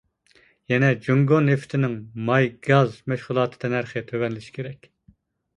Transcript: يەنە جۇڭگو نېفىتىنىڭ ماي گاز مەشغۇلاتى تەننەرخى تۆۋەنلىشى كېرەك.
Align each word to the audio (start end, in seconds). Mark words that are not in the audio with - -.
يەنە 0.71 0.87
جۇڭگو 1.07 1.41
نېفىتىنىڭ 1.49 1.93
ماي 2.31 2.49
گاز 2.71 2.97
مەشغۇلاتى 3.13 3.63
تەننەرخى 3.65 4.07
تۆۋەنلىشى 4.11 4.57
كېرەك. 4.57 4.91